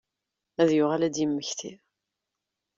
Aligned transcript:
Ad 0.61 0.69
yuɣal 0.73 1.01
ad 1.07 1.11
d-yemmekti. 1.13 1.73